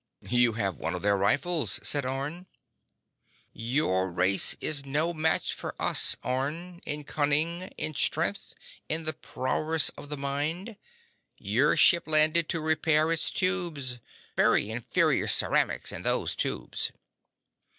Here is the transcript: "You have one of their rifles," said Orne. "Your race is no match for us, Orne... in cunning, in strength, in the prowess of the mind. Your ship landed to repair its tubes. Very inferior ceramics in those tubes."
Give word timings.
"You 0.31 0.53
have 0.53 0.79
one 0.79 0.95
of 0.95 1.03
their 1.03 1.15
rifles," 1.15 1.79
said 1.83 2.07
Orne. 2.07 2.47
"Your 3.53 4.11
race 4.11 4.55
is 4.59 4.83
no 4.83 5.13
match 5.13 5.53
for 5.53 5.75
us, 5.79 6.15
Orne... 6.23 6.79
in 6.87 7.03
cunning, 7.03 7.69
in 7.77 7.93
strength, 7.93 8.55
in 8.89 9.03
the 9.03 9.13
prowess 9.13 9.89
of 9.89 10.09
the 10.09 10.17
mind. 10.17 10.75
Your 11.37 11.77
ship 11.77 12.07
landed 12.07 12.49
to 12.49 12.61
repair 12.61 13.11
its 13.11 13.29
tubes. 13.29 13.99
Very 14.35 14.71
inferior 14.71 15.27
ceramics 15.27 15.91
in 15.91 16.01
those 16.01 16.35
tubes." 16.35 16.91